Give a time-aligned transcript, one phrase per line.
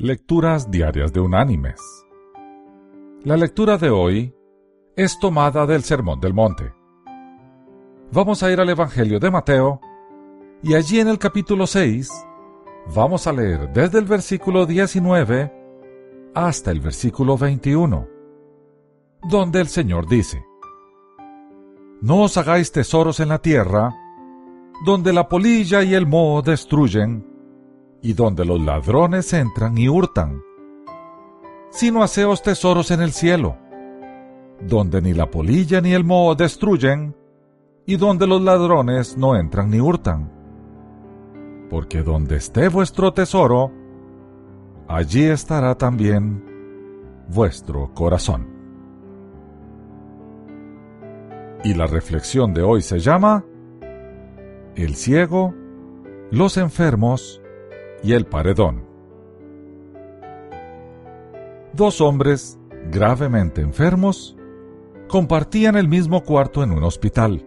[0.00, 1.80] Lecturas Diarias de Unánimes.
[3.24, 4.32] La lectura de hoy
[4.94, 6.72] es tomada del Sermón del Monte.
[8.12, 9.80] Vamos a ir al Evangelio de Mateo
[10.62, 12.12] y allí en el capítulo 6
[12.94, 15.52] vamos a leer desde el versículo 19
[16.32, 18.06] hasta el versículo 21,
[19.28, 20.44] donde el Señor dice,
[22.02, 23.92] No os hagáis tesoros en la tierra,
[24.86, 27.27] donde la polilla y el moho destruyen,
[28.02, 30.42] y donde los ladrones entran y hurtan,
[31.70, 33.56] sino haceos tesoros en el cielo,
[34.60, 37.14] donde ni la polilla ni el moho destruyen,
[37.86, 40.30] y donde los ladrones no entran ni hurtan.
[41.70, 43.72] Porque donde esté vuestro tesoro,
[44.88, 46.44] allí estará también
[47.28, 48.46] vuestro corazón.
[51.64, 53.44] Y la reflexión de hoy se llama
[54.76, 55.54] El ciego,
[56.30, 57.42] los enfermos
[58.02, 58.84] y el paredón.
[61.72, 62.58] Dos hombres
[62.90, 64.36] gravemente enfermos
[65.08, 67.44] compartían el mismo cuarto en un hospital.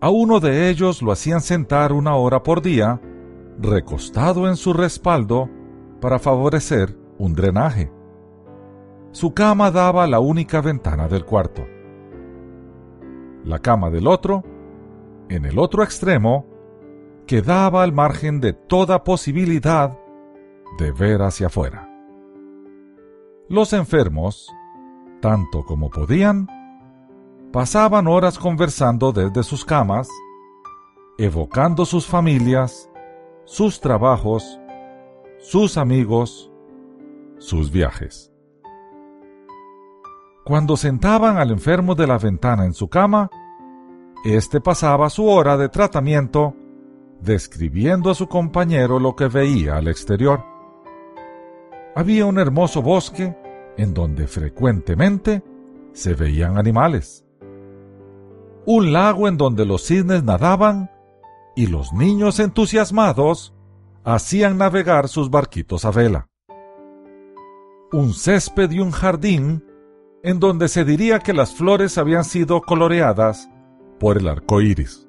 [0.00, 3.00] A uno de ellos lo hacían sentar una hora por día,
[3.58, 5.48] recostado en su respaldo,
[6.00, 7.92] para favorecer un drenaje.
[9.12, 11.64] Su cama daba la única ventana del cuarto.
[13.44, 14.42] La cama del otro,
[15.28, 16.46] en el otro extremo,
[17.26, 19.98] quedaba al margen de toda posibilidad
[20.78, 21.88] de ver hacia afuera.
[23.48, 24.50] Los enfermos,
[25.20, 26.48] tanto como podían,
[27.52, 30.08] pasaban horas conversando desde sus camas,
[31.18, 32.90] evocando sus familias,
[33.44, 34.58] sus trabajos,
[35.38, 36.50] sus amigos,
[37.38, 38.32] sus viajes.
[40.44, 43.30] Cuando sentaban al enfermo de la ventana en su cama,
[44.24, 46.56] éste pasaba su hora de tratamiento
[47.22, 50.44] describiendo a su compañero lo que veía al exterior.
[51.94, 53.36] Había un hermoso bosque
[53.76, 55.42] en donde frecuentemente
[55.92, 57.24] se veían animales.
[58.64, 60.90] Un lago en donde los cisnes nadaban
[61.54, 63.54] y los niños entusiasmados
[64.04, 66.28] hacían navegar sus barquitos a vela.
[67.92, 69.64] Un césped y un jardín
[70.22, 73.50] en donde se diría que las flores habían sido coloreadas
[73.98, 75.08] por el arco iris.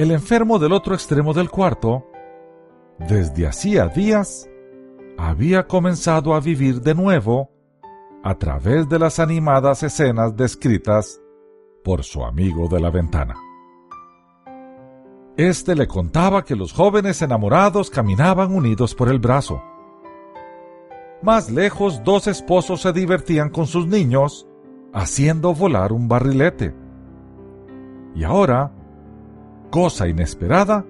[0.00, 2.06] El enfermo del otro extremo del cuarto,
[2.98, 4.48] desde hacía días,
[5.18, 7.50] había comenzado a vivir de nuevo
[8.24, 11.20] a través de las animadas escenas descritas
[11.84, 13.34] por su amigo de la ventana.
[15.36, 19.62] Este le contaba que los jóvenes enamorados caminaban unidos por el brazo.
[21.20, 24.48] Más lejos, dos esposos se divertían con sus niños
[24.94, 26.74] haciendo volar un barrilete.
[28.14, 28.72] Y ahora,
[29.70, 30.84] cosa inesperada,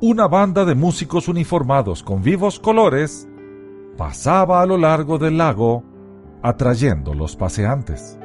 [0.00, 3.28] una banda de músicos uniformados con vivos colores
[3.96, 5.84] pasaba a lo largo del lago
[6.42, 8.18] atrayendo los paseantes.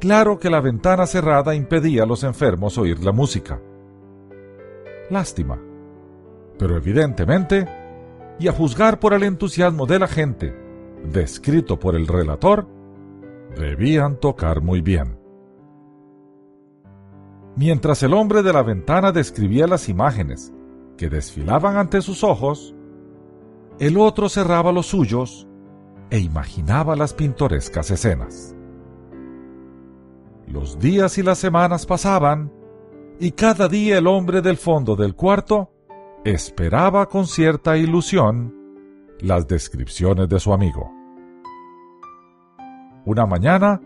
[0.00, 3.60] Claro que la ventana cerrada impedía a los enfermos oír la música.
[5.10, 5.58] Lástima.
[6.58, 7.68] Pero evidentemente,
[8.38, 10.54] y a juzgar por el entusiasmo de la gente,
[11.04, 12.66] descrito por el relator,
[13.58, 15.23] debían tocar muy bien.
[17.56, 20.52] Mientras el hombre de la ventana describía las imágenes
[20.96, 22.74] que desfilaban ante sus ojos,
[23.78, 25.46] el otro cerraba los suyos
[26.10, 28.54] e imaginaba las pintorescas escenas.
[30.46, 32.52] Los días y las semanas pasaban,
[33.20, 35.70] y cada día el hombre del fondo del cuarto
[36.24, 38.52] esperaba con cierta ilusión
[39.20, 40.90] las descripciones de su amigo.
[43.06, 43.80] Una mañana,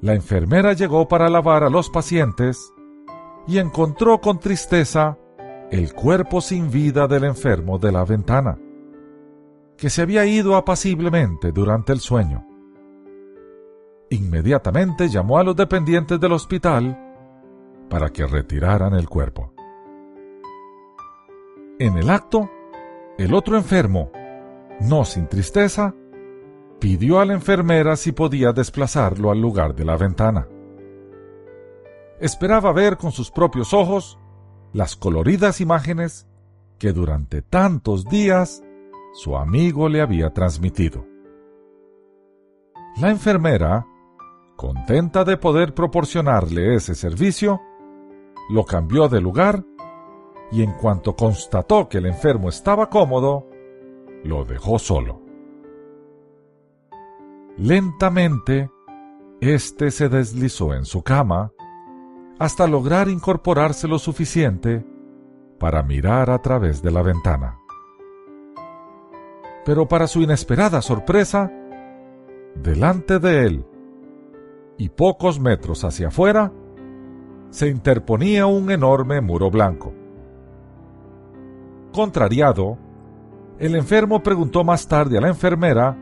[0.00, 2.72] la enfermera llegó para lavar a los pacientes
[3.46, 5.18] y encontró con tristeza
[5.70, 8.58] el cuerpo sin vida del enfermo de la ventana,
[9.76, 12.46] que se había ido apaciblemente durante el sueño.
[14.10, 16.98] Inmediatamente llamó a los dependientes del hospital
[17.88, 19.52] para que retiraran el cuerpo.
[21.78, 22.50] En el acto,
[23.16, 24.10] el otro enfermo,
[24.80, 25.94] no sin tristeza,
[26.80, 30.46] pidió a la enfermera si podía desplazarlo al lugar de la ventana
[32.20, 34.18] esperaba ver con sus propios ojos
[34.72, 36.26] las coloridas imágenes
[36.78, 38.62] que durante tantos días
[39.12, 41.04] su amigo le había transmitido.
[43.00, 43.86] La enfermera,
[44.56, 47.60] contenta de poder proporcionarle ese servicio,
[48.50, 49.64] lo cambió de lugar
[50.52, 53.48] y en cuanto constató que el enfermo estaba cómodo,
[54.24, 55.20] lo dejó solo.
[57.56, 58.70] Lentamente,
[59.40, 61.52] éste se deslizó en su cama
[62.40, 64.82] hasta lograr incorporarse lo suficiente
[65.58, 67.58] para mirar a través de la ventana.
[69.66, 71.52] Pero para su inesperada sorpresa,
[72.54, 73.66] delante de él
[74.78, 76.50] y pocos metros hacia afuera,
[77.50, 79.92] se interponía un enorme muro blanco.
[81.92, 82.78] Contrariado,
[83.58, 85.98] el enfermo preguntó más tarde a la enfermera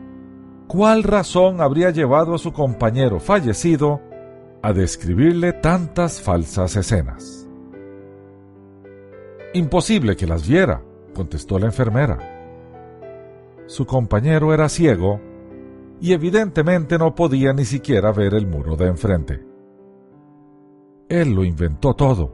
[0.67, 3.99] cuál razón habría llevado a su compañero fallecido
[4.61, 7.47] a describirle tantas falsas escenas.
[9.53, 10.83] Imposible que las viera,
[11.13, 12.17] contestó la enfermera.
[13.67, 15.19] Su compañero era ciego
[16.01, 19.45] y evidentemente no podía ni siquiera ver el muro de enfrente.
[21.07, 22.31] Él lo inventó todo,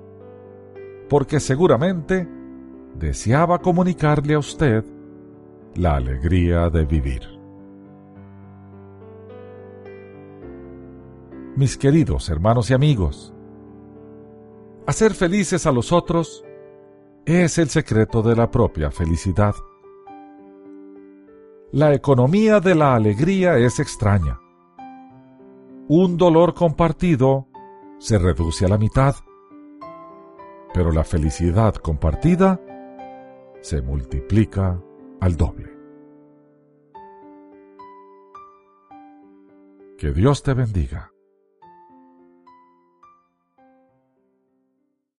[1.09, 2.27] porque seguramente
[2.95, 4.83] deseaba comunicarle a usted
[5.75, 7.34] la alegría de vivir.
[11.55, 13.33] Mis queridos hermanos y amigos,
[14.87, 16.43] hacer felices a los otros
[17.25, 19.55] es el secreto de la propia felicidad.
[21.71, 24.37] La economía de la alegría es extraña.
[25.87, 27.47] Un dolor compartido
[27.99, 29.15] se reduce a la mitad,
[30.73, 32.59] pero la felicidad compartida
[33.61, 34.77] se multiplica
[35.21, 35.71] al doble.
[39.97, 41.14] Que Dios te bendiga.